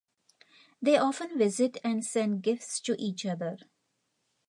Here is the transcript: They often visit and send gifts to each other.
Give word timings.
They 0.81 0.97
often 0.97 1.37
visit 1.37 1.77
and 1.83 2.03
send 2.03 2.41
gifts 2.41 2.79
to 2.79 2.95
each 2.99 3.23
other. 3.23 3.59